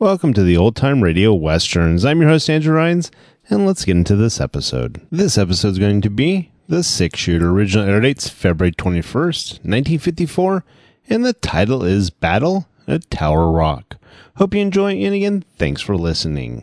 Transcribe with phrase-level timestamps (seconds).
[0.00, 2.04] Welcome to the Old Time Radio Westerns.
[2.04, 3.10] I'm your host, Andrew Rhynes,
[3.50, 5.04] and let's get into this episode.
[5.10, 7.50] This episode is going to be The Six Shooter.
[7.50, 10.64] Original air dates February 21st, 1954,
[11.08, 13.96] and the title is Battle at Tower Rock.
[14.36, 16.62] Hope you enjoy, and again, thanks for listening.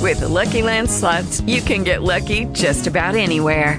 [0.00, 3.78] With the Lucky Land slots, you can get lucky just about anywhere.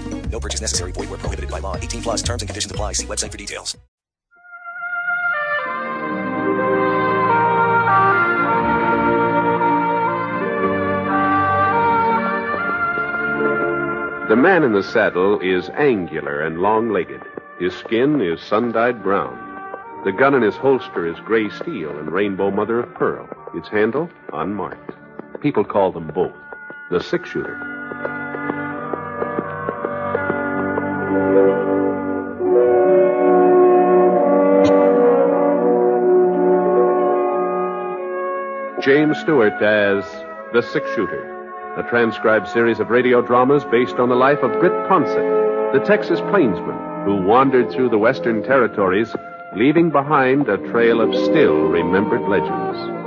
[0.31, 0.91] No purchase necessary.
[0.93, 1.75] Void where prohibited by law.
[1.75, 2.23] 18 plus.
[2.23, 2.93] Terms and conditions apply.
[2.93, 3.77] See website for details.
[14.29, 17.21] The man in the saddle is angular and long legged.
[17.59, 19.37] His skin is sun dyed brown.
[20.05, 23.27] The gun in his holster is gray steel and rainbow mother of pearl.
[23.53, 24.91] Its handle unmarked.
[25.41, 26.31] People call them both
[26.89, 28.20] the six shooter.
[38.81, 40.03] James Stewart as
[40.53, 44.73] The Six Shooter, a transcribed series of radio dramas based on the life of Britt
[44.89, 49.15] Ponset, the Texas plainsman who wandered through the western territories,
[49.55, 53.00] leaving behind a trail of still remembered legends.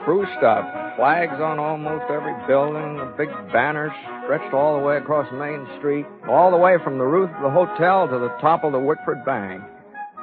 [0.00, 0.96] Spruced up.
[0.96, 3.92] Flags on almost every building, the big banners
[4.24, 7.50] stretched all the way across Main Street, all the way from the roof of the
[7.50, 9.62] hotel to the top of the Wickford Bank.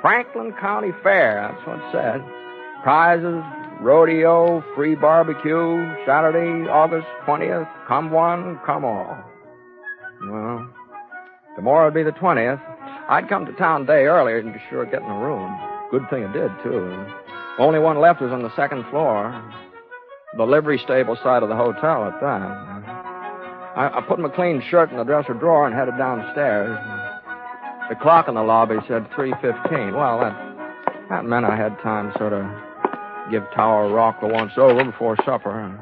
[0.01, 2.21] Franklin County Fair, that's what it said.
[2.83, 3.43] Prizes,
[3.81, 9.17] rodeo, free barbecue, Saturday, August 20th, come one, come all.
[10.23, 10.73] Well,
[11.55, 12.61] tomorrow would be the 20th.
[13.09, 15.51] I'd come to town day earlier and be sure of getting a room.
[15.91, 17.05] Good thing it did, too.
[17.59, 19.29] Only one left was on the second floor.
[20.37, 23.01] The livery stable side of the hotel at that.
[23.75, 26.77] I, I put my clean shirt in the dresser drawer and headed downstairs.
[27.89, 29.93] The clock in the lobby said 3.15.
[29.93, 32.45] Well, that, that meant I had time to sort of
[33.29, 35.77] give Tower Rock the once over before supper.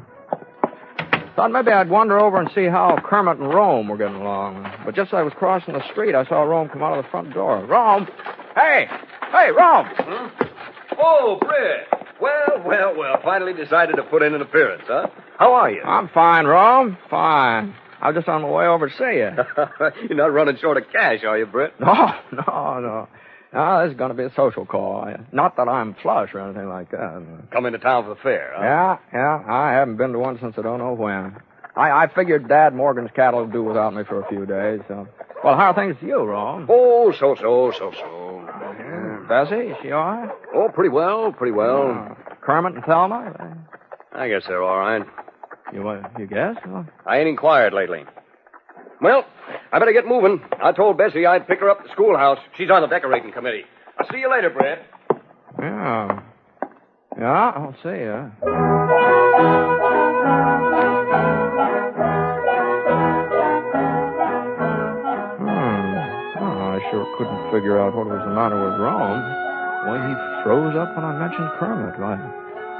[1.36, 4.68] Thought maybe I'd wander over and see how Kermit and Rome were getting along.
[4.84, 7.10] But just as I was crossing the street, I saw Rome come out of the
[7.10, 7.64] front door.
[7.64, 8.08] Rome!
[8.56, 8.88] Hey!
[9.30, 9.86] Hey, Rome!
[9.96, 10.44] Hmm?
[10.98, 11.86] Oh, Britt.
[12.20, 13.20] Well, well, well.
[13.22, 15.06] Finally decided to put in an appearance, huh?
[15.38, 15.82] How are you?
[15.82, 16.98] I'm fine, Rome.
[17.08, 17.74] Fine.
[18.02, 20.00] I was just on my way over to see you.
[20.08, 21.74] You're not running short of cash, are you, Britt?
[21.80, 21.94] No,
[22.32, 23.08] no, no.
[23.52, 25.12] No, this is going to be a social call.
[25.32, 27.48] Not that I'm flush or anything like that.
[27.52, 28.62] Come into town for the fair, huh?
[28.62, 29.42] Yeah, yeah.
[29.52, 31.36] I haven't been to one since I don't know when.
[31.76, 34.80] I, I figured Dad Morgan's cattle would do without me for a few days.
[34.88, 35.08] So,
[35.42, 36.66] well, how are things with you, Rome?
[36.68, 38.39] Oh, so so, so so.
[39.30, 40.28] Bessie, is she all right?
[40.56, 41.90] Oh, pretty well, pretty well.
[41.92, 43.56] Uh, Kermit and Thelma?
[44.12, 45.02] I guess they're all right.
[45.72, 46.56] You, uh, you guess?
[46.66, 48.02] Well, I ain't inquired lately.
[49.00, 49.24] Well,
[49.72, 50.40] I better get moving.
[50.60, 52.38] I told Bessie I'd pick her up at the schoolhouse.
[52.58, 53.62] She's on the decorating committee.
[53.98, 54.80] I'll see you later, Britt.
[55.60, 56.22] yeah.
[57.18, 58.69] Yeah, I'll see you.
[67.50, 69.20] Figure out what was the matter with Rome.
[69.90, 71.98] Way he froze up when I mentioned Kermit.
[71.98, 72.16] Why,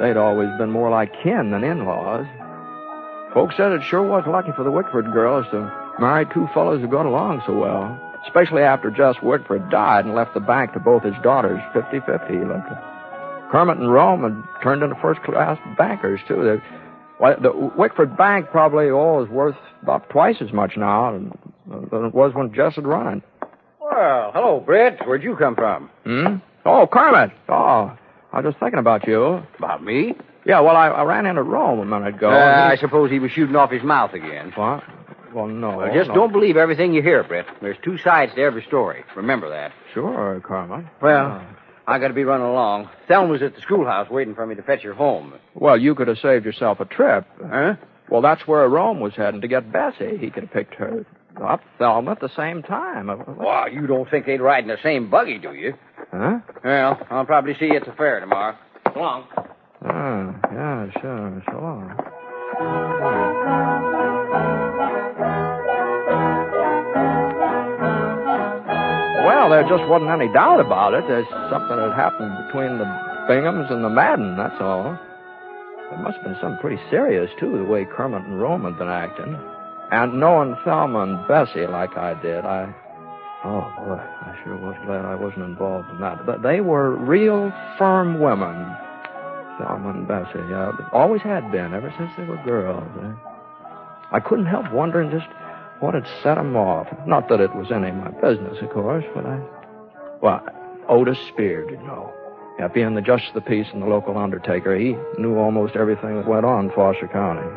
[0.00, 2.26] they'd always been more like kin than in-laws.
[3.34, 6.88] Folks said it sure was lucky for the Wickford girls to marry two fellows who
[6.88, 7.98] got along so well.
[8.26, 12.48] Especially after Jess Wickford died and left the bank to both his daughters 50-50.
[12.48, 16.42] Like Kermit and Rome had turned into first-class bankers, too.
[16.42, 16.62] They,
[17.18, 22.14] why, the Wickford Bank probably oh, is worth about twice as much now than it
[22.14, 23.22] was when Jess had run it.
[23.90, 25.00] Well, hello, Britt.
[25.04, 25.90] Where'd you come from?
[26.04, 26.36] Hmm?
[26.64, 27.32] Oh, Kermit.
[27.48, 27.96] Oh,
[28.32, 29.42] I was just thinking about you.
[29.58, 30.14] About me?
[30.46, 32.30] Yeah, well, I, I ran into Rome a minute ago.
[32.30, 34.52] Uh, I suppose he was shooting off his mouth again.
[34.54, 34.84] What?
[35.34, 35.78] Well, no.
[35.78, 36.14] Well, just no.
[36.14, 37.46] don't believe everything you hear, Britt.
[37.60, 39.04] There's two sides to every story.
[39.16, 39.72] Remember that.
[39.92, 40.86] Sure, Kermit.
[41.02, 41.44] Well,
[41.86, 42.90] I got to be running along.
[43.08, 45.34] Thelma's at the schoolhouse waiting for me to fetch her home.
[45.54, 47.26] Well, you could have saved yourself a trip.
[47.44, 47.74] Huh?
[48.08, 50.16] Well, that's where Rome was heading to get Bessie.
[50.16, 51.04] He could have picked her
[51.40, 53.08] up, Thelma, at the same time.
[53.38, 55.74] Well, you don't think they'd ride in the same buggy, do you?
[56.12, 56.40] Huh?
[56.64, 58.56] Well, I'll probably see you at the fair tomorrow.
[58.92, 59.24] So long.
[59.84, 63.00] Ah, yeah, sure, so long.
[69.26, 71.04] Well, there just wasn't any doubt about it.
[71.06, 72.84] There's something that happened between the
[73.28, 74.98] Binghams and the Madden, that's all.
[75.90, 78.88] There must have been something pretty serious, too, the way Kermit and Rome had been
[78.88, 79.36] acting.
[79.92, 82.72] And knowing Thelma and Bessie like I did, I.
[83.44, 86.26] Oh, boy, I sure was glad I wasn't involved in that.
[86.26, 88.54] But they were real firm women.
[89.58, 90.72] Thelma and Bessie, yeah.
[90.92, 92.86] Always had been, ever since they were girls.
[93.02, 93.12] Eh?
[94.12, 95.26] I couldn't help wondering just
[95.80, 96.86] what had set 'em off.
[97.06, 99.40] Not that it was any of my business, of course, but I.
[100.20, 100.42] Well,
[100.88, 102.12] Otis Spear did know.
[102.58, 106.28] Yeah, being the justice the peace and the local undertaker, he knew almost everything that
[106.28, 107.48] went on in Foster County.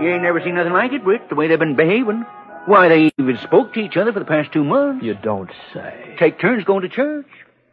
[0.00, 2.24] You ain't never seen nothing like it, Britt, the way they've been behaving.
[2.66, 5.04] Why, they even spoke to each other for the past two months.
[5.04, 6.16] You don't say.
[6.18, 7.26] Take turns going to church.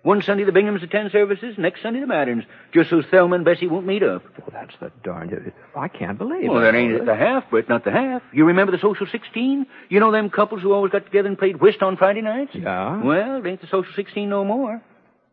[0.03, 2.43] One Sunday the Binghams attend services, next Sunday the Maddens,
[2.73, 4.23] just so Thelma and Bessie won't meet up.
[4.37, 5.31] Well, that's the darned.
[5.75, 6.61] I can't believe Well, it.
[6.61, 8.21] Well, that ain't the half, Britt, not the half.
[8.33, 9.65] You remember the Social 16?
[9.89, 12.51] You know them couples who always got together and played whist on Friday nights?
[12.53, 13.01] Yeah?
[13.01, 14.81] Well, it ain't the Social 16 no more.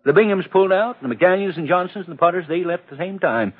[0.04, 2.96] The Binghams pulled out, the McDaniels and Johnsons and the Potters, they left at the
[2.96, 3.52] same time.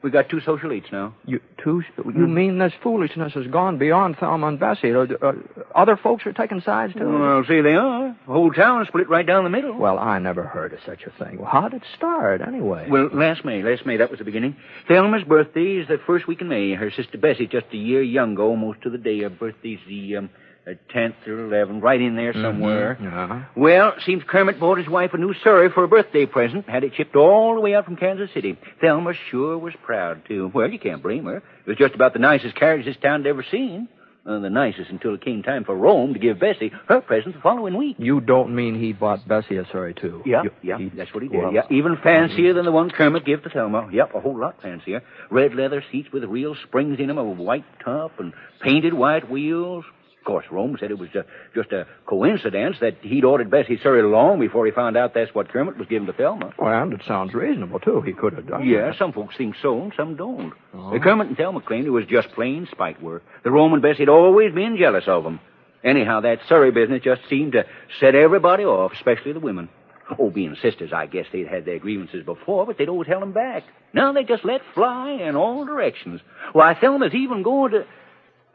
[0.00, 1.14] We got two social eights now.
[1.26, 1.82] You two?
[1.96, 4.94] You mean this foolishness has gone beyond Thelma and Bessie?
[4.94, 5.32] Uh, uh,
[5.74, 7.18] other folks are taking sides too.
[7.18, 8.16] Well, see, they are.
[8.26, 9.76] The whole town split right down the middle.
[9.76, 11.38] Well, I never heard of such a thing.
[11.38, 12.86] Well, how did it start, anyway?
[12.88, 14.56] Well, last May, last May, that was the beginning.
[14.86, 16.74] Thelma's birthday is the first week in May.
[16.74, 19.22] Her sister Bessie, just a year younger, almost to the day.
[19.22, 20.30] Her birthday's the um,
[20.68, 22.98] uh, 10th or 11th, right in there somewhere.
[23.00, 23.44] Yeah.
[23.56, 26.68] Well, seems Kermit bought his wife a new Surrey for a birthday present.
[26.68, 28.58] Had it shipped all the way out from Kansas City.
[28.80, 30.50] Thelma sure was proud, too.
[30.54, 31.36] Well, you can't blame her.
[31.38, 33.88] It was just about the nicest carriage this town had ever seen.
[34.26, 37.40] Uh, the nicest until it came time for Rome to give Bessie her present the
[37.40, 37.96] following week.
[37.98, 40.22] You don't mean he bought Bessie a Surrey too?
[40.26, 41.38] Yeah, You- yeah, he- that's what he did.
[41.42, 43.88] Well, yeah, even fancier than the one Kermit gave to Thelma.
[43.90, 45.02] Yep, a whole lot fancier.
[45.30, 49.86] Red leather seats with real springs in 'em, a white top, and painted white wheels.
[50.28, 51.22] Of course, Rome said it was uh,
[51.54, 55.48] just a coincidence that he'd ordered Bessie Surrey long before he found out that's what
[55.48, 56.52] Kermit was giving to Thelma.
[56.58, 58.02] Well, and it sounds reasonable too.
[58.02, 58.60] He could have done.
[58.60, 58.66] It.
[58.66, 58.98] Yeah, that.
[58.98, 60.52] some folks think so, and some don't.
[60.74, 60.98] Oh.
[61.02, 63.22] Kermit and Thelma claimed it was just plain spite work.
[63.42, 65.40] The Rome and Bessie had always been jealous of 'em.
[65.82, 67.64] Anyhow, that Surrey business just seemed to
[67.98, 69.70] set everybody off, especially the women.
[70.18, 73.32] Oh, being sisters, I guess they'd had their grievances before, but they'd always held 'em
[73.32, 73.62] back.
[73.94, 76.20] Now they just let fly in all directions.
[76.52, 77.86] Why, Thelma's even going to...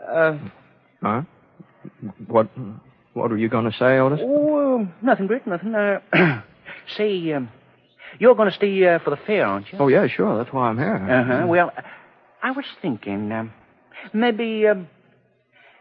[0.08, 0.38] Uh,
[1.02, 1.24] Huh?
[2.28, 2.50] What?
[3.14, 4.20] What were you going to say, Otis?
[4.24, 5.76] oh, nothing, Britt, nothing.
[5.76, 6.00] Uh,
[6.98, 7.50] say, um,
[8.20, 9.78] you're going to stay uh, for the fair, aren't you?
[9.80, 10.38] Oh yeah, sure.
[10.38, 10.96] That's why I'm here.
[10.96, 11.48] Uh-huh.
[11.48, 11.72] Well,
[12.42, 13.54] I was thinking, um,
[14.14, 14.88] maybe, um,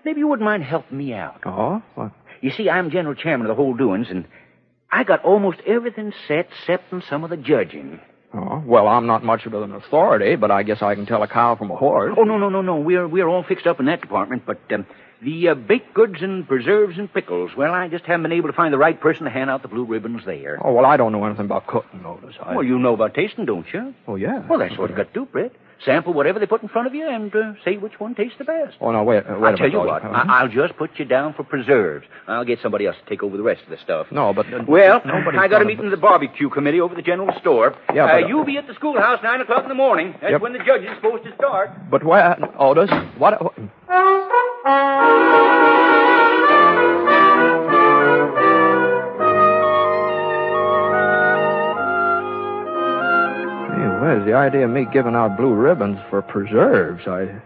[0.05, 1.41] maybe you wouldn't mind helping me out.
[1.47, 2.13] Oh, what?
[2.41, 4.27] You see, I'm general chairman of the whole doings, and
[4.91, 8.01] I got almost everything set, excepting some of the judging.
[8.35, 11.29] Oh, well, I'm not much of an authority, but I guess I can tell a
[11.29, 12.15] cow from a horse.
[12.17, 12.77] Oh, no, no, no, no.
[12.77, 14.87] We're, we're all fixed up in that department, but, um,
[15.23, 17.53] The uh, baked goods and preserves and pickles.
[17.57, 19.69] Well, I just haven't been able to find the right person to hand out the
[19.69, 20.59] blue ribbons there.
[20.65, 22.35] Oh, well, I don't know anything about cooking, Otis.
[22.43, 22.57] I...
[22.57, 23.95] Well, you know about tasting, don't you?
[24.09, 24.45] Oh, yeah.
[24.49, 25.55] Well, that's what you got to do, Britt.
[25.85, 28.45] Sample whatever they put in front of you and uh, say which one tastes the
[28.45, 28.77] best.
[28.81, 30.05] Oh, no, wait, uh, wait I'll a tell minute, you what.
[30.05, 30.25] Uh-huh.
[30.29, 32.07] I- I'll just put you down for preserves.
[32.29, 34.07] I'll get somebody else to take over the rest of the stuff.
[34.13, 34.47] No, but...
[34.53, 37.75] uh, Well, I got a meeting of the barbecue committee over at the general store.
[37.95, 40.15] Yeah, uh, but- you'll be at the schoolhouse nine o'clock in the morning.
[40.21, 40.41] That's Yep.
[40.41, 41.71] when the judge is supposed to start.
[41.91, 42.37] But where...
[42.61, 43.41] Otis, what...
[43.89, 45.82] Hey,
[54.03, 57.07] where's the idea of me giving out blue ribbons for preserves?
[57.07, 57.41] I,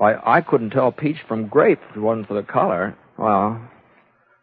[0.00, 2.96] I, I couldn't tell peach from grape if it wasn't for the color.
[3.18, 3.60] Well,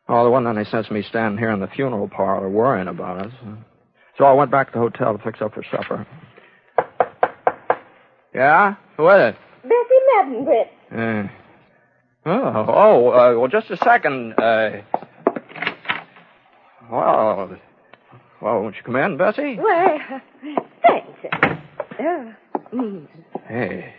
[0.10, 3.26] oh, the one that they sense me standing here in the funeral parlor worrying about
[3.26, 3.32] it.
[4.18, 6.06] So I went back to the hotel to fix up for supper.
[8.34, 8.76] Yeah?
[8.98, 9.36] Who is it?
[9.64, 10.46] Bessie
[10.92, 11.30] Madden,
[12.26, 14.34] Uh, oh, oh uh, well, just a second.
[14.34, 14.82] Uh,
[16.92, 17.58] well,
[18.42, 19.56] well, won't you come in, Bessie?
[19.56, 20.22] Why,
[20.86, 21.05] thanks.
[21.34, 22.34] Uh,
[22.74, 23.08] mm.
[23.48, 23.94] Hey.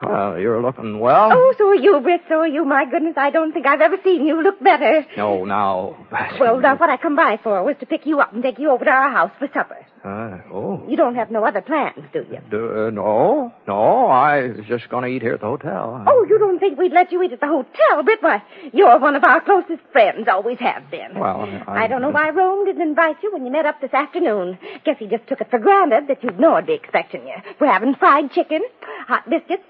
[0.00, 1.30] Well, you're looking well.
[1.32, 2.20] Oh, so are you, Britt.
[2.28, 2.64] So are you.
[2.64, 5.04] My goodness, I don't think I've ever seen you look better.
[5.16, 5.96] No, now.
[6.38, 8.70] Well, now, what I come by for was to pick you up and take you
[8.70, 9.84] over to our house for supper.
[10.04, 10.86] Uh, oh.
[10.88, 12.38] You don't have no other plans, do you?
[12.48, 16.04] Do, uh, no, no, I was just going to eat here at the hotel.
[16.06, 18.22] Oh, you don't think we'd let you eat at the hotel, Britt?
[18.22, 21.18] Why, you're one of our closest friends, always have been.
[21.18, 23.92] Well, I, I don't know why Rome didn't invite you when you met up this
[23.92, 24.58] afternoon.
[24.84, 27.34] Guess he just took it for granted that you'd know I'd be expecting you.
[27.60, 28.62] We're having fried chicken,
[29.08, 29.64] hot biscuits,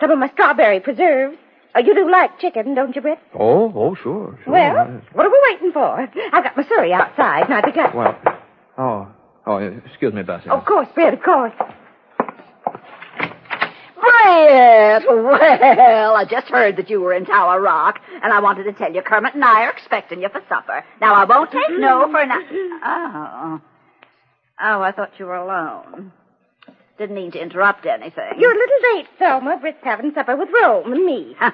[0.00, 1.36] some of my strawberry preserves.
[1.74, 3.18] Oh, you do like chicken, don't you, Britt?
[3.38, 4.52] Oh, oh, sure, sure.
[4.52, 6.00] Well, what are we waiting for?
[6.00, 7.94] I've got my surrey outside, and I'd be glad.
[7.94, 8.18] Well,
[8.76, 9.08] oh,
[9.46, 10.50] oh, excuse me, Bessie.
[10.50, 11.52] Of course, Britt, of course.
[14.00, 15.04] Britt!
[15.08, 18.92] Well, I just heard that you were in Tower Rock, and I wanted to tell
[18.92, 20.84] you Kermit and I are expecting you for supper.
[21.00, 22.30] Now, I won't take no for an...
[22.82, 23.60] Oh.
[24.62, 26.12] Oh, I thought you were alone.
[27.00, 28.32] Didn't mean to interrupt anything.
[28.38, 29.56] You're a little late, Thelma.
[29.58, 31.34] Britt's having supper with Rome and me.
[31.38, 31.52] Huh.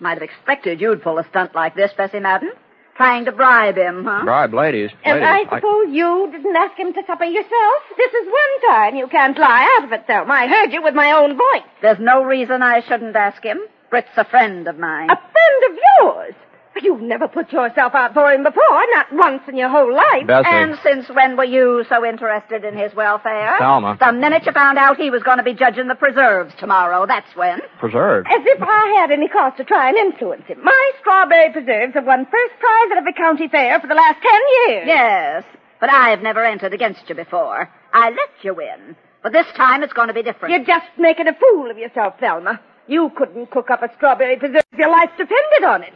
[0.00, 2.52] Might have expected you'd pull a stunt like this, Bessie Madden.
[2.96, 4.24] Trying to bribe him, huh?
[4.24, 4.90] Bribe ladies.
[5.04, 5.48] And ladies.
[5.52, 7.82] I suppose you didn't ask him to supper yourself?
[7.98, 10.32] This is one time you can't lie out of it, Thelma.
[10.32, 11.68] I heard you with my own voice.
[11.82, 13.60] There's no reason I shouldn't ask him.
[13.90, 15.10] Britt's a friend of mine.
[15.10, 16.34] A friend of yours?
[16.82, 20.26] You've never put yourself out for him before, not once in your whole life.
[20.26, 20.48] Bessie.
[20.48, 23.56] And since when were you so interested in his welfare?
[23.58, 23.96] Thelma.
[23.98, 27.34] The minute you found out he was going to be judging the preserves tomorrow, that's
[27.34, 27.60] when.
[27.78, 28.26] Preserves?
[28.30, 30.62] As if I had any cause to try and influence him.
[30.62, 34.40] My strawberry preserves have won first prize at every county fair for the last ten
[34.68, 34.84] years.
[34.86, 35.44] Yes,
[35.80, 37.70] but I've never entered against you before.
[37.92, 38.96] I let you win.
[39.22, 40.54] But this time it's going to be different.
[40.54, 42.60] You're just making a fool of yourself, Thelma.
[42.88, 45.92] You couldn't cook up a strawberry preserve if your life depended on it.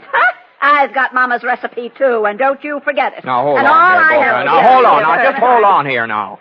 [0.61, 0.83] Huh?
[0.83, 3.25] I've got Mama's recipe, too, and don't you forget it.
[3.25, 3.73] Now, hold and on.
[3.73, 4.25] all there, I both.
[4.25, 5.03] have now, hold on.
[5.03, 6.39] Now, just hold on here now.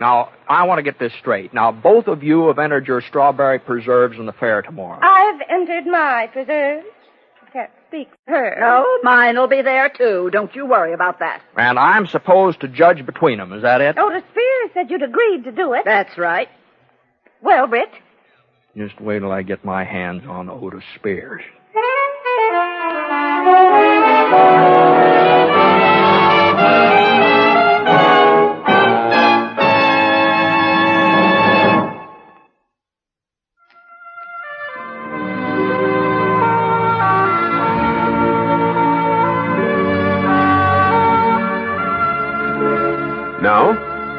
[0.00, 1.52] Now, I want to get this straight.
[1.52, 5.00] Now, both of you have entered your strawberry preserves in the fair tomorrow.
[5.02, 6.86] I've entered my preserves.
[7.46, 8.56] I can't speak for her.
[8.60, 10.30] No, mine'll be there, too.
[10.32, 11.42] Don't you worry about that.
[11.56, 13.52] And I'm supposed to judge between them.
[13.52, 13.96] Is that it?
[13.98, 15.82] Oh, Otis Spears said you'd agreed to do it.
[15.84, 16.48] That's right.
[17.42, 17.90] Well, Britt,
[18.76, 21.42] Just wait till I get my hands on Otis Spears.
[43.40, 43.72] Now,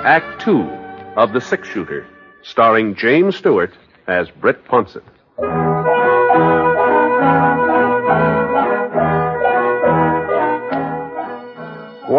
[0.04, 0.62] Act Two
[1.18, 2.08] of The Six Shooter,
[2.42, 3.72] starring James Stewart
[4.08, 5.04] as Britt Ponset.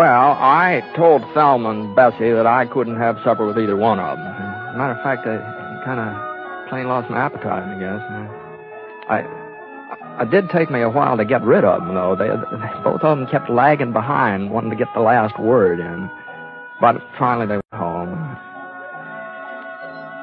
[0.01, 4.17] Well, I told Thelma and Bessie that I couldn't have supper with either one of
[4.17, 4.79] them.
[4.79, 5.37] Matter of fact, I
[5.85, 8.01] kind of plain lost my appetite, I guess.
[9.11, 12.17] I, it did take me a while to get rid of them, though.
[12.17, 16.09] They, they both of them kept lagging behind, wanting to get the last word in.
[16.81, 18.39] But finally, they went home.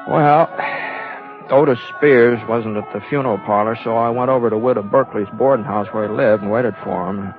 [0.08, 0.50] Well,
[1.52, 5.64] Otis Spears wasn't at the funeral parlor, so I went over to Widow Berkeley's boarding
[5.64, 7.32] house where he lived and waited for him.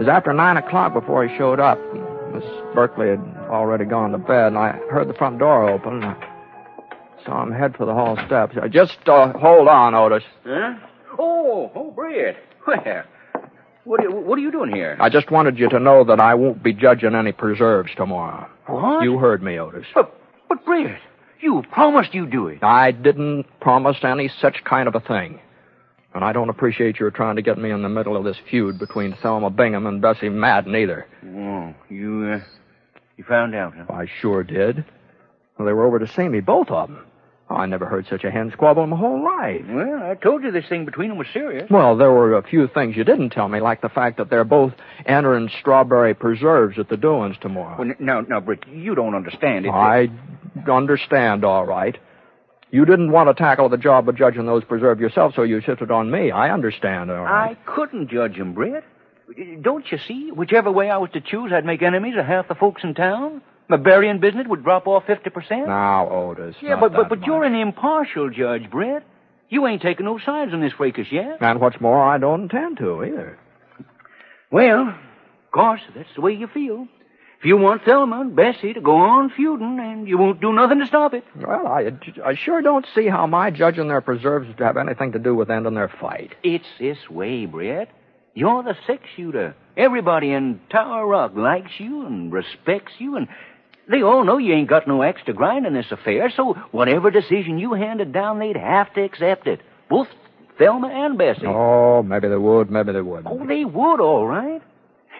[0.00, 1.78] It was after nine o'clock before he showed up.
[2.32, 2.42] Miss
[2.74, 6.02] Berkeley had already gone to bed, and I heard the front door open.
[6.02, 6.16] And I
[7.26, 8.56] saw him head for the hall steps.
[8.56, 10.22] Uh, Just uh, hold on, Otis.
[10.46, 10.74] Huh?
[11.18, 12.38] Oh, oh, Britt.
[12.66, 13.04] Well,
[13.84, 14.96] what are, you- what are you doing here?
[15.00, 18.48] I just wanted you to know that I won't be judging any preserves tomorrow.
[18.68, 19.02] What?
[19.04, 19.84] You heard me, Otis.
[19.94, 20.14] But,
[20.48, 20.96] but Britt,
[21.42, 22.62] you promised you'd do it.
[22.62, 25.40] I didn't promise any such kind of a thing.
[26.14, 28.78] And I don't appreciate your trying to get me in the middle of this feud
[28.78, 31.06] between Thelma Bingham and Bessie Madden either.
[31.24, 32.40] Oh, you, uh,
[33.16, 33.92] you found out, huh?
[33.92, 34.84] I sure did.
[35.56, 37.04] Well, they were over to see me, both of them.
[37.48, 39.62] I never heard such a hen squabble in my whole life.
[39.68, 41.68] Well, I told you this thing between them was serious.
[41.68, 44.44] Well, there were a few things you didn't tell me, like the fact that they're
[44.44, 44.72] both
[45.04, 47.76] entering strawberry preserves at the doings tomorrow.
[47.76, 49.70] Well, now, now, Britt, you don't understand it.
[49.70, 50.08] I
[50.70, 51.98] understand, all right.
[52.72, 55.90] You didn't want to tackle the job of judging those preserved yourself, so you shifted
[55.90, 56.30] on me.
[56.30, 57.56] I understand, all right.
[57.56, 58.84] I couldn't judge him, Britt.
[59.62, 60.30] Don't you see?
[60.30, 63.42] Whichever way I was to choose, I'd make enemies of half the folks in town.
[63.68, 65.66] My burying business would drop off 50%.
[65.66, 66.56] Now, Otis.
[66.60, 69.04] Yeah, but, but, but you're an impartial judge, Britt.
[69.48, 71.38] You ain't taking no sides on this fracas yet.
[71.40, 73.38] And what's more, I don't intend to either.
[74.50, 76.86] Well, of course, that's the way you feel.
[77.40, 80.78] If you want Thelma and Bessie to go on feuding, and you won't do nothing
[80.80, 81.24] to stop it.
[81.34, 81.90] Well, I,
[82.22, 85.50] I sure don't see how my judging their preserves would have anything to do with
[85.50, 86.34] ending their fight.
[86.42, 87.88] It's this way, Britt.
[88.34, 89.56] You're the six shooter.
[89.74, 93.26] Everybody in Tower Rock likes you and respects you, and
[93.90, 97.10] they all know you ain't got no axe to grind in this affair, so whatever
[97.10, 99.60] decision you handed down, they'd have to accept it.
[99.88, 100.08] Both
[100.58, 101.46] Thelma and Bessie.
[101.46, 103.28] Oh, maybe they would, maybe they wouldn't.
[103.28, 104.60] Oh, they would, all right.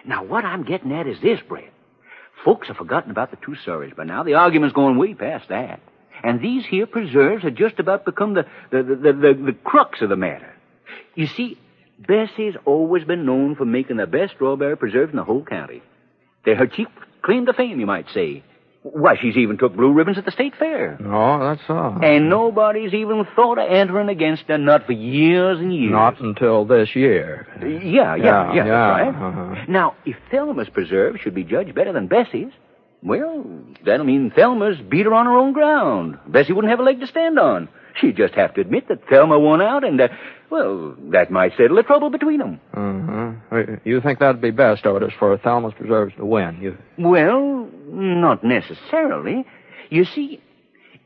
[0.05, 1.73] Now, what I'm getting at is this, Britt.
[2.43, 4.23] Folks have forgotten about the two Surreys by now.
[4.23, 5.79] The argument's going way past that.
[6.23, 10.01] And these here preserves have just about become the, the, the, the, the, the crux
[10.01, 10.53] of the matter.
[11.15, 11.57] You see,
[11.99, 15.81] Bessie's always been known for making the best strawberry preserves in the whole county.
[16.45, 16.87] They're her chief
[17.21, 18.43] claim to fame, you might say.
[18.83, 20.97] Why, she's even took blue ribbons at the state fair.
[20.99, 21.99] Oh, that's all.
[22.03, 25.91] And nobody's even thought of entering against her, nut for years and years.
[25.91, 27.47] Not until this year.
[27.61, 29.07] Yeah, yeah, yeah, yeah, that's right.
[29.09, 29.65] uh-huh.
[29.67, 32.51] Now, if Thelma's preserve should be judged better than Bessie's,
[33.03, 33.45] well,
[33.85, 36.17] that'll mean Thelma's beat her on her own ground.
[36.27, 37.69] Bessie wouldn't have a leg to stand on.
[38.01, 40.07] She'd just have to admit that Thelma won out, and, uh,
[40.49, 42.59] well, that might settle the trouble between them.
[42.73, 43.77] Uh-huh.
[43.83, 46.59] You think that'd be best, Otis, for Thelma's preserves to win?
[46.61, 46.77] You...
[46.97, 49.45] Well, not necessarily.
[49.89, 50.41] You see,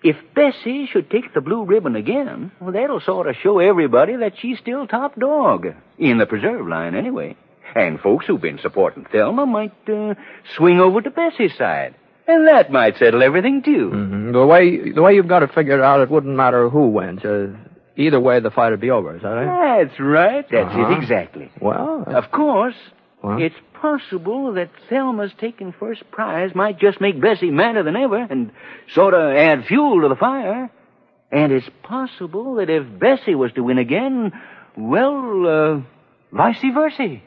[0.04, 4.34] if Bessie should take the blue ribbon again, well, that'll sort of show everybody that
[4.40, 5.68] she's still top dog.
[5.98, 7.36] In the preserve line, anyway.
[7.76, 10.14] And folks who've been supporting Thelma might uh,
[10.56, 11.96] swing over to Bessie's side.
[12.28, 13.92] And that might settle everything, too.
[13.94, 14.34] Mhm.
[14.34, 16.88] The way the way you've got to figure it figured out, it wouldn't matter who
[16.90, 17.24] wins.
[17.24, 17.50] Uh,
[17.96, 19.16] either way, the fight would be over.
[19.16, 19.86] Is that right?
[19.88, 20.46] That's right.
[20.50, 20.92] That's Uh-huh.
[20.94, 21.50] it exactly.
[21.62, 22.76] Well, Of course,
[23.22, 23.42] What?
[23.42, 28.52] it's possible that Thelma's taking first prize might just make Bessie madder than ever and
[28.88, 30.70] sort of add fuel to the fire.
[31.32, 34.32] And it's possible that if Bessie was to win again,
[34.76, 35.80] well, uh,
[36.32, 37.18] vice versa.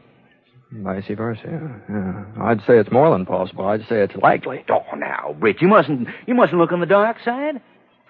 [0.70, 1.80] Vice versa.
[1.88, 2.24] Yeah.
[2.44, 3.66] I'd say it's more than possible.
[3.66, 4.64] I'd say it's likely.
[4.68, 7.60] Oh, now, Britt, you mustn't, you mustn't look on the dark side.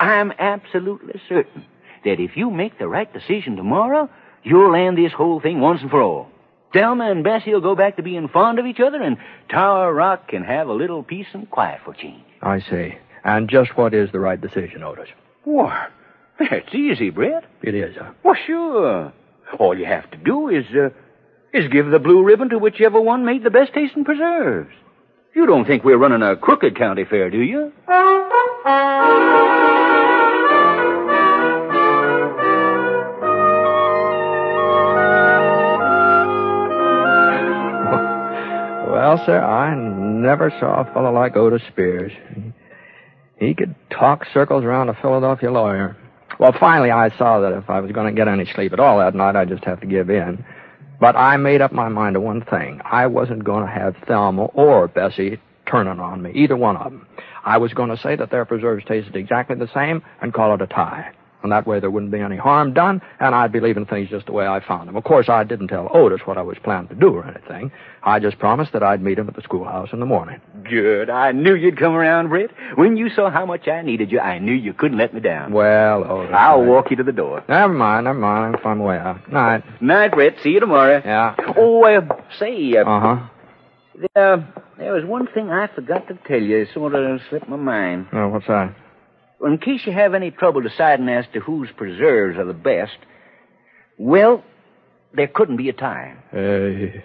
[0.00, 1.64] I'm absolutely certain
[2.04, 4.08] that if you make the right decision tomorrow,
[4.42, 6.28] you'll end this whole thing once and for all.
[6.72, 9.16] Thelma and Bessie will go back to being fond of each other, and
[9.50, 12.22] Tower Rock can have a little peace and quiet for change.
[12.42, 12.94] I see.
[13.24, 15.08] And just what is the right decision, Otis?
[15.44, 15.88] Why,
[16.38, 17.44] that's easy, Britt.
[17.62, 17.96] It is.
[17.96, 19.12] Uh, Well, sure.
[19.58, 20.90] All you have to do is, uh,
[21.52, 24.70] is give the blue ribbon to whichever one made the best tasting preserves.
[25.34, 27.72] You don't think we're running a crooked county fair, do you?
[38.90, 42.12] Well, sir, I never saw a fellow like Otis Spears.
[43.38, 45.96] He could talk circles around a Philadelphia lawyer.
[46.38, 48.98] Well, finally, I saw that if I was going to get any sleep at all
[48.98, 50.44] that night, I'd just have to give in.
[51.00, 52.80] But I made up my mind to one thing.
[52.84, 57.06] I wasn't going to have Thelma or Bessie turning on me, either one of them.
[57.44, 60.62] I was going to say that their preserves tasted exactly the same and call it
[60.62, 61.12] a tie.
[61.42, 64.26] And that way there wouldn't be any harm done, and I'd be leaving things just
[64.26, 64.96] the way I found them.
[64.96, 67.70] Of course, I didn't tell Otis what I was planning to do or anything.
[68.02, 70.40] I just promised that I'd meet him at the schoolhouse in the morning.
[70.68, 71.10] Good.
[71.10, 72.50] I knew you'd come around, Britt.
[72.74, 75.52] When you saw how much I needed you, I knew you couldn't let me down.
[75.52, 76.34] Well, Otis.
[76.36, 77.44] I'll walk you to the door.
[77.48, 78.56] Never mind, never mind.
[78.56, 79.32] I'm on my way out.
[79.32, 79.62] Night.
[79.80, 80.36] Night, Britt.
[80.42, 81.00] See you tomorrow.
[81.04, 81.36] Yeah.
[81.56, 82.00] Oh, uh,
[82.40, 83.28] say, uh, Uh-huh.
[84.16, 84.36] uh,
[84.76, 86.58] there was one thing I forgot to tell you.
[86.58, 88.06] It sort of slipped my mind.
[88.12, 88.74] Oh, what's that?
[89.44, 92.96] In case you have any trouble deciding as to whose preserves are the best,
[93.96, 94.42] well,
[95.14, 96.14] there couldn't be a tie.
[96.32, 97.00] Uh,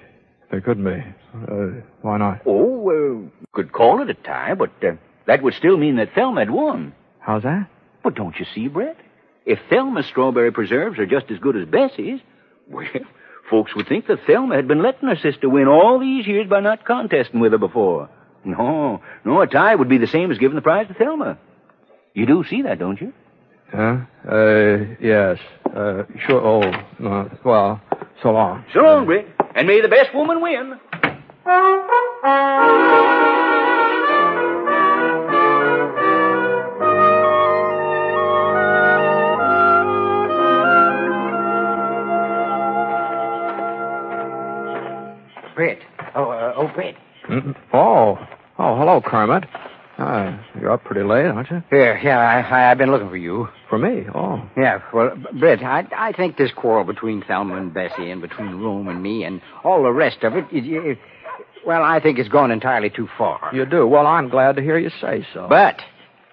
[0.51, 1.03] there couldn't be.
[1.35, 2.41] Uh, why not?
[2.45, 4.93] Oh, uh, could call it a tie, but uh,
[5.27, 6.93] that would still mean that Thelma had won.
[7.19, 7.69] How's that?
[8.03, 8.97] But don't you see, Britt?
[9.45, 12.19] If Thelma's strawberry preserves are just as good as Bessie's,
[12.67, 12.85] well,
[13.49, 16.61] folks would think that Thelma had been letting her sister win all these years by
[16.61, 18.09] not contesting with her before.
[18.45, 21.37] No, no, a tie would be the same as giving the prize to Thelma.
[22.15, 23.11] You do see that, don't you?
[23.71, 23.97] Huh?
[24.29, 25.39] Uh, yes.
[25.65, 26.41] Uh, sure.
[26.41, 27.81] Oh, uh, well,
[28.21, 28.63] so long.
[28.71, 29.27] So long, Britt.
[29.55, 30.79] And may the best woman win.
[45.55, 45.79] Britt.
[46.15, 46.95] Oh, uh, oh, Britt.
[47.27, 48.19] Mm, oh.
[48.59, 49.45] Oh, hello, Kermit.
[50.03, 51.63] Uh, you're up pretty late, aren't you?
[51.71, 53.47] Yeah, yeah, I, I've been looking for you.
[53.69, 54.03] For me?
[54.13, 54.41] Oh.
[54.57, 58.89] Yeah, well, Britt, I, I think this quarrel between Thelma and Bessie and between Rome
[58.89, 60.97] and me and all the rest of it, it, it
[61.65, 63.49] well, I think it's gone entirely too far.
[63.53, 63.87] You do?
[63.87, 65.47] Well, I'm glad to hear you say so.
[65.47, 65.79] But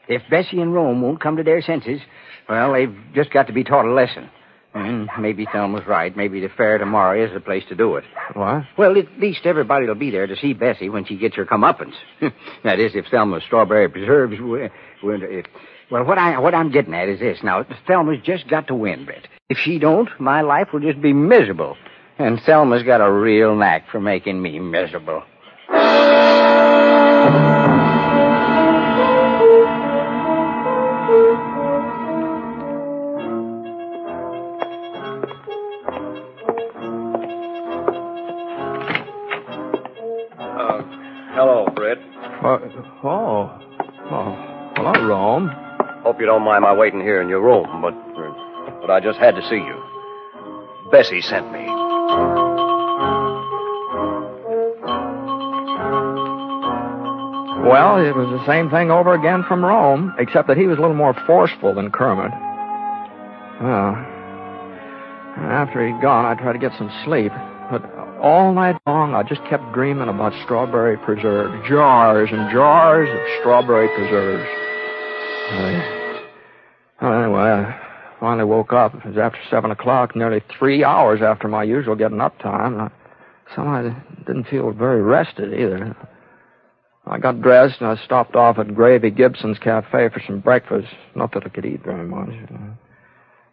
[0.08, 2.00] if Bessie and Rome won't come to their senses,
[2.48, 4.28] well, they've just got to be taught a lesson.
[4.72, 6.16] And maybe Thelma's right.
[6.16, 8.04] Maybe the fair tomorrow is the place to do it.
[8.34, 8.64] What?
[8.78, 11.94] Well, at least everybody will be there to see Bessie when she gets her comeuppance.
[12.62, 14.36] that is, if Thelma's strawberry preserves.
[14.38, 14.68] Uh,
[15.90, 17.42] well, what I what I'm getting at is this.
[17.42, 19.26] Now, Thelma's just got to win, Britt.
[19.48, 21.76] If she don't, my life will just be miserable.
[22.18, 25.24] And Thelma's got a real knack for making me miserable.
[42.42, 42.58] Uh,
[43.04, 43.50] oh.
[44.12, 44.72] Oh.
[44.76, 45.50] Hello, Rome.
[46.02, 47.94] Hope you don't mind my waiting here in your room, but
[48.80, 49.82] but I just had to see you.
[50.90, 51.66] Bessie sent me.
[57.68, 60.80] Well, it was the same thing over again from Rome, except that he was a
[60.80, 62.32] little more forceful than Kermit.
[63.62, 63.94] Well,
[65.36, 67.32] after he'd gone, I tried to get some sleep,
[68.20, 73.88] all night long I just kept dreaming about strawberry preserves, jars and jars of strawberry
[73.96, 74.48] preserves.
[77.00, 77.80] Well, anyway, I
[78.20, 78.94] finally woke up.
[78.94, 82.74] It was after seven o'clock, nearly three hours after my usual getting up time.
[82.74, 82.90] And I,
[83.54, 85.96] somehow I didn't feel very rested either.
[87.06, 90.88] I got dressed and I stopped off at Gravy Gibson's cafe for some breakfast.
[91.16, 92.28] Not that I could eat very much.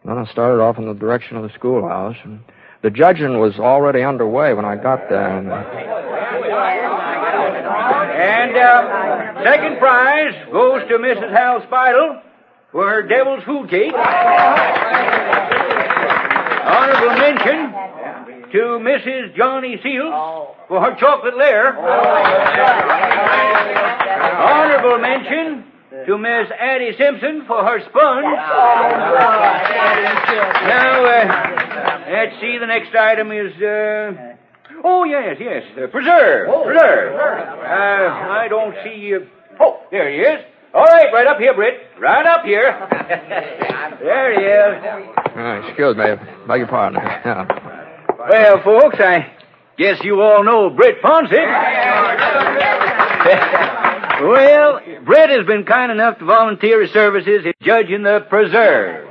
[0.04, 2.16] Then I started off in the direction of the schoolhouse.
[2.22, 2.40] And
[2.82, 5.38] the judging was already underway when I got there.
[5.38, 5.48] And,
[8.18, 11.30] And uh, second prize goes to Mrs.
[11.32, 12.22] Hal Spidle
[12.72, 13.92] for her devil's food cake.
[16.64, 17.72] Honorable mention
[18.52, 19.34] to Mrs.
[19.36, 20.12] Johnny Seals
[20.68, 21.76] for her chocolate lair.
[24.38, 25.64] Honorable mention
[26.06, 28.24] to Miss Addie Simpson for her sponge.
[30.68, 34.12] Now, uh, let's see, the next item is, uh,
[34.84, 37.14] oh, yes, yes, uh, preserve, preserve.
[37.14, 39.20] Uh, I don't see, uh,
[39.60, 40.44] oh, there he is.
[40.74, 41.80] All right, right up here, Britt.
[41.98, 42.70] Right up here.
[44.02, 44.82] there he is.
[45.34, 46.04] Uh, excuse me.
[46.46, 47.00] Beg your pardon.
[48.18, 49.30] Well, folks, I
[49.78, 51.30] guess you all know Britt Ponset.
[54.22, 59.06] well, Britt has been kind enough to volunteer his services in judging the preserve.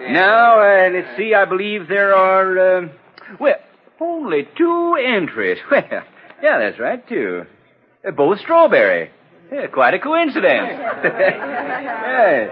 [0.00, 2.88] Now, uh, let's see, I believe there are, uh,
[3.40, 3.56] well,
[4.00, 5.58] only two entries.
[5.70, 6.02] Well,
[6.42, 7.46] yeah, that's right, two.
[8.06, 9.10] Uh, both strawberry.
[9.50, 10.68] Yeah, quite a coincidence.
[11.04, 12.50] yes.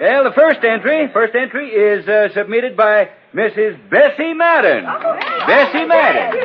[0.00, 3.78] Well, the first entry, first entry is uh, submitted by Mrs.
[3.88, 4.84] Bessie Madden.
[5.46, 6.38] Bessie Madden.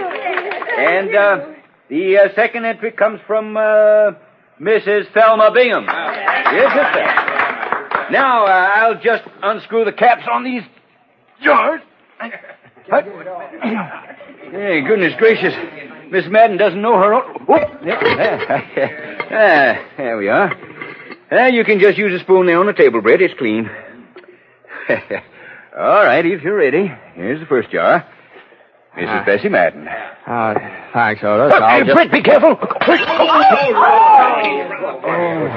[0.79, 1.45] And uh,
[1.89, 4.11] the uh, second entry comes from uh,
[4.61, 5.11] Mrs.
[5.13, 5.85] Thelma Bingham.
[5.85, 7.25] Yes, sir.
[8.11, 10.63] Now, uh, I'll just unscrew the caps on these
[11.43, 11.81] jars.
[12.87, 13.05] What?
[14.51, 15.53] Hey, goodness gracious.
[16.09, 17.45] Miss Madden doesn't know her own.
[17.45, 17.61] Whoop.
[19.31, 20.51] Ah, there we are.
[21.31, 23.21] Uh, you can just use a spoon there on the table, Britt.
[23.21, 23.69] It's clean.
[25.77, 26.91] All right, if you're ready.
[27.13, 28.07] Here's the first jar.
[28.97, 29.21] Mrs.
[29.21, 29.23] Ah.
[29.23, 29.87] Bessie Madden.
[29.87, 30.53] Uh,
[30.93, 31.53] thanks, Otis.
[31.55, 31.95] Oh, I'll hey, just...
[31.95, 32.57] Britt, be careful.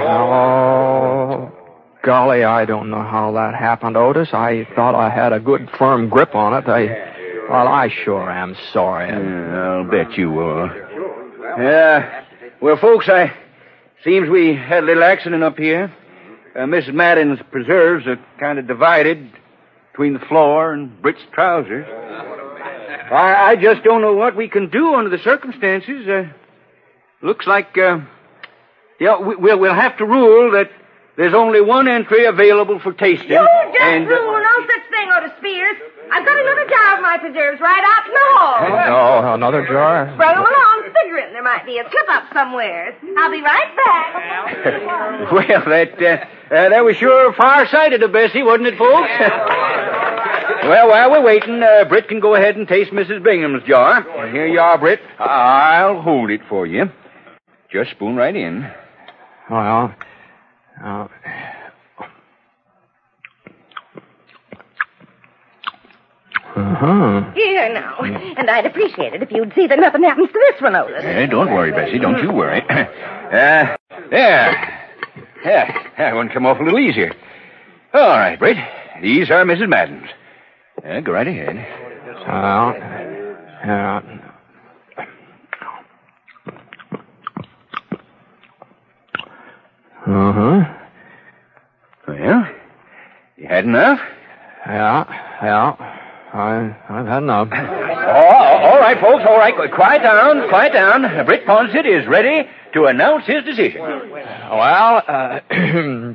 [0.04, 1.51] Oh,
[2.02, 4.30] golly, I don't know how that happened, Otis.
[4.32, 6.68] I thought I had a good firm grip on it.
[6.68, 9.10] I, well, I sure am sorry.
[9.10, 10.76] I'll bet you are.
[11.58, 12.24] Yeah.
[12.60, 13.32] Well, folks, I
[14.04, 15.92] seems we had a little accident up here.
[16.54, 16.92] Uh, Mrs.
[16.92, 19.30] Madden's preserves are kind of divided
[19.92, 21.86] between the floor and Britt's trousers.
[23.10, 26.08] I, I just don't know what we can do under the circumstances.
[26.08, 26.24] Uh,
[27.22, 27.98] looks like, uh,
[28.98, 30.70] yeah, we, we'll, we'll have to rule that
[31.16, 33.30] there's only one entry available for tasting.
[33.30, 35.76] You just and, uh, rule no such thing, Otis Spears.
[36.10, 39.28] I've got another jar of my preserves right out in the hall.
[39.30, 40.12] Oh, another jar?
[40.16, 42.94] Brought 'em along, figuring there might be a slip up somewhere.
[43.16, 45.32] I'll be right back.
[45.32, 49.10] well, that, uh, uh, that was sure far-sighted of Bessie, wasn't it, folks?
[50.64, 53.20] Well, while we're waiting, uh, Britt can go ahead and taste Mrs.
[53.22, 54.02] Bingham's jar.
[54.30, 55.00] Here you are, Britt.
[55.18, 56.88] I'll hold it for you.
[57.72, 58.70] Just spoon right in.
[59.50, 59.92] Well,
[60.82, 61.08] uh,
[66.54, 67.32] uh-huh.
[67.34, 67.98] Here now.
[68.36, 71.02] And I'd appreciate it if you'd see that nothing happens to this one, Otis.
[71.04, 71.98] Eh, don't worry, Bessie.
[71.98, 72.62] Don't you worry.
[72.70, 73.76] uh,
[74.10, 74.78] there.
[75.44, 77.12] Yeah, that one come off a little easier.
[77.94, 78.56] All right, Britt.
[79.00, 79.68] These are Mrs.
[79.68, 80.08] Madden's.
[80.84, 81.56] Uh, go right ahead.
[82.26, 82.74] Well,
[90.06, 90.28] yeah.
[90.28, 90.78] Uh-huh.
[92.08, 92.46] Well,
[93.36, 94.00] you had enough?
[94.66, 95.04] Yeah,
[95.42, 95.98] yeah.
[96.32, 97.48] I, I've had enough.
[98.04, 99.54] Oh, all right, folks, all right.
[99.72, 101.24] Quiet down, quiet down.
[101.24, 103.80] Britt Ponset is ready to announce his decision.
[103.80, 105.40] Well, uh,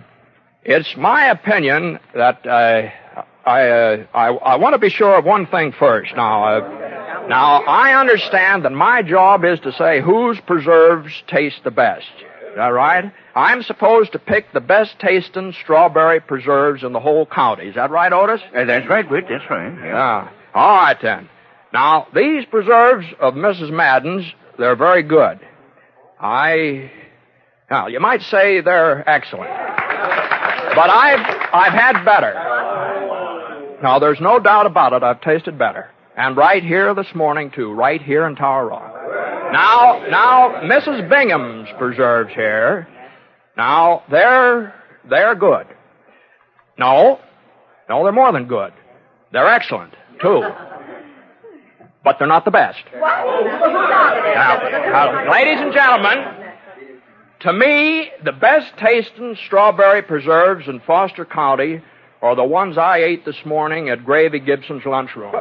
[0.63, 2.89] it's my opinion that uh,
[3.45, 6.13] I, uh, I I want to be sure of one thing first.
[6.15, 11.71] Now, uh, now I understand that my job is to say whose preserves taste the
[11.71, 12.12] best.
[12.58, 13.13] Is that right?
[13.36, 17.67] I'm supposed to pick the best tasting strawberry preserves in the whole county.
[17.67, 18.41] Is that right, Otis?
[18.52, 19.26] Uh, that's right, Britt.
[19.30, 19.72] That's right.
[19.86, 20.32] Yeah.
[20.56, 21.30] All right then.
[21.72, 23.70] Now these preserves of Mrs.
[23.70, 24.26] Madden's,
[24.58, 25.39] they're very good.
[26.20, 26.91] I,
[27.70, 33.78] now you might say they're excellent, but I've I've had better.
[33.84, 35.04] Now there's no doubt about it.
[35.04, 38.96] I've tasted better, and right here this morning too, right here in Tower Rock.
[39.51, 41.10] Now, now Mrs.
[41.10, 42.88] Bingham's preserves here.
[43.55, 44.73] Now they're
[45.10, 45.67] they're good.
[46.77, 47.19] No,
[47.89, 48.73] no, they're more than good.
[49.31, 50.43] They're excellent too.
[52.03, 52.83] But they're not the best.
[52.93, 56.47] Now, now, ladies and gentlemen,
[57.41, 61.81] to me, the best tasting strawberry preserves in Foster County
[62.21, 65.33] are the ones I ate this morning at Gravy Gibson's lunchroom.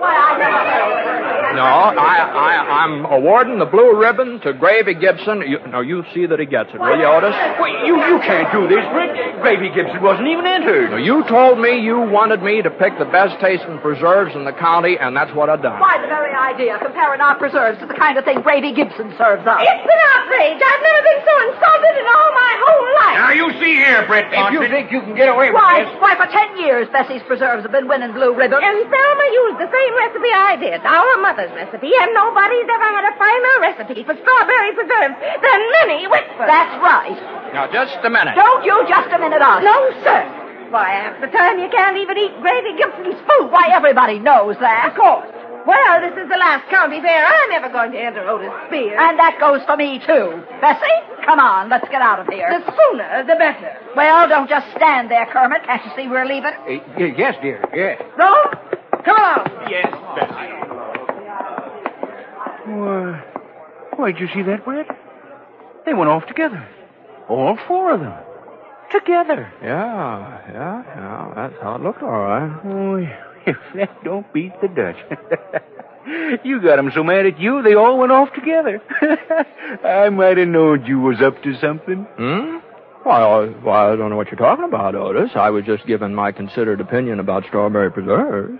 [1.57, 5.43] No, I, I, I'm awarding the blue ribbon to Gravy Gibson.
[5.47, 7.35] You, now, you see that he gets it, will you, Otis?
[7.59, 9.41] Wait, you, you can't do this, Britt.
[9.43, 10.91] Gravy Gibson wasn't even entered.
[10.91, 14.53] Now, you told me you wanted me to pick the best tasting preserves in the
[14.53, 15.81] county, and that's what I've done.
[15.81, 19.43] Why, the very idea, comparing our preserves to the kind of thing Gravy Gibson serves
[19.43, 19.61] us.
[19.65, 20.61] It's an outrage.
[20.61, 23.17] I've never been so insulted in all my whole life.
[23.19, 23.31] Now,
[24.07, 25.63] you see If you think you can get away with it?
[25.63, 25.99] Why, this.
[25.99, 28.63] why, for ten years, Bessie's preserves have been winning blue ribbons.
[28.63, 33.05] And Thelma used the same recipe I did, our mother's recipe, and nobody's ever had
[33.11, 36.49] a finer recipe for strawberry preserves than Minnie Wickford.
[36.49, 37.19] That's right.
[37.53, 38.35] Now, just a minute.
[38.37, 39.63] Don't you just a minute us.
[39.63, 40.23] No, sir.
[40.71, 43.55] Why, half the time you can't even eat Gravy Gibson's food.
[43.55, 44.91] Why, everybody knows that.
[44.91, 45.31] Of course.
[45.67, 47.27] Well, this is the last county fair.
[47.27, 48.99] I'm never going to enter Otis Spear.
[48.99, 50.43] And that goes for me, too.
[50.61, 52.47] Bessie, come on, let's get out of here.
[52.49, 53.75] The sooner, the better.
[53.97, 55.65] Well, don't just stand there, Kermit.
[55.65, 56.55] Can't you see we're leaving?
[56.55, 58.01] Uh, yes, dear, yes.
[58.17, 58.33] No?
[59.05, 59.71] come along.
[59.71, 60.53] Yes, Bessie.
[62.67, 63.25] Why,
[63.97, 64.87] why'd you see that, Britt?
[65.85, 66.67] They went off together.
[67.29, 68.15] All four of them.
[68.93, 69.53] Together.
[69.63, 71.33] Yeah, yeah, yeah.
[71.35, 72.61] That's how it looked, all right.
[72.65, 74.97] Oh, if that don't beat the Dutch.
[76.45, 78.81] you got 'em so mad at you, they all went off together.
[79.85, 82.05] I might have known you was up to something.
[82.17, 82.59] Hmm?
[83.05, 85.31] Well, I, well, I don't know what you're talking about, Otis.
[85.37, 88.59] I was just giving my considered opinion about strawberry preserves.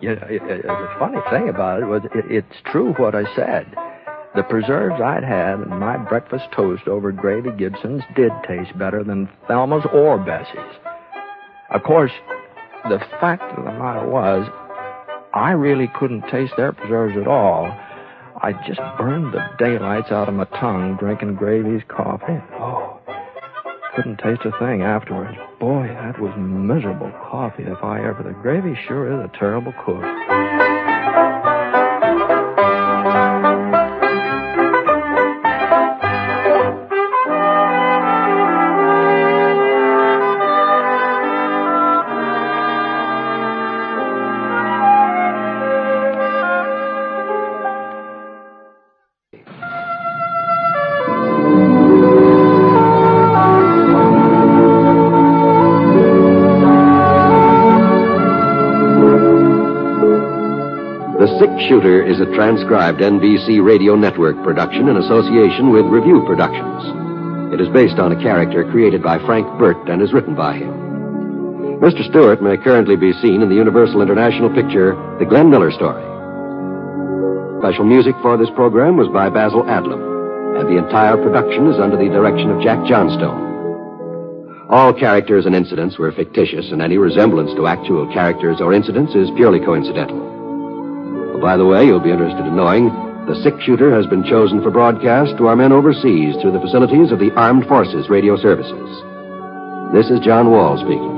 [0.00, 3.66] You know, the funny thing about it was it, it's true what I said.
[4.34, 9.28] The preserves I'd had in my breakfast toast over Gravy Gibson's did taste better than
[9.48, 10.78] Thelma's or Bessie's.
[11.70, 12.12] Of course,
[12.88, 14.48] the fact of the matter was,
[15.34, 17.66] I really couldn't taste their preserves at all.
[18.42, 22.40] I just burned the daylights out of my tongue drinking Gravy's coffee.
[22.54, 23.00] Oh,
[23.94, 25.36] couldn't taste a thing afterwards.
[25.60, 28.22] Boy, that was miserable coffee if I ever.
[28.22, 30.02] The Gravy sure is a terrible cook.
[61.68, 67.52] Shooter is a transcribed NBC Radio Network production in association with Revue Productions.
[67.52, 70.72] It is based on a character created by Frank Burt and is written by him.
[71.84, 72.02] Mr.
[72.08, 76.00] Stewart may currently be seen in the Universal International picture, The Glenn Miller Story.
[77.60, 81.96] Special music for this program was by Basil Adlam, and the entire production is under
[81.96, 83.48] the direction of Jack Johnstone.
[84.70, 89.28] All characters and incidents were fictitious, and any resemblance to actual characters or incidents is
[89.36, 90.29] purely coincidental.
[91.40, 92.92] By the way, you'll be interested in knowing
[93.26, 97.12] the six shooter has been chosen for broadcast to our men overseas through the facilities
[97.12, 98.90] of the Armed Forces Radio Services.
[99.94, 101.16] This is John Wall speaking.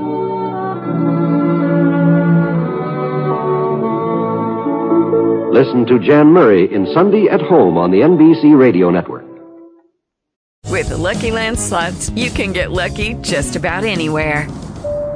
[5.51, 9.25] Listen to Jan Murray in Sunday at Home on the NBC Radio Network.
[10.69, 14.47] With the Lucky Land slots, you can get lucky just about anywhere.